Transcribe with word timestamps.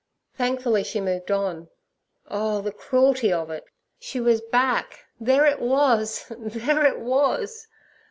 Thankfully 0.33 0.83
she 0.83 0.99
moved 0.99 1.29
on. 1.29 1.69
Oh 2.27 2.59
the 2.61 2.71
cruelty 2.71 3.31
of 3.31 3.51
it! 3.51 3.65
She 3.99 4.19
was 4.19 4.41
back—there 4.41 5.45
it 5.45 5.59
was! 5.59 6.25
there 6.39 6.87
it 6.87 6.99
was! 6.99 7.67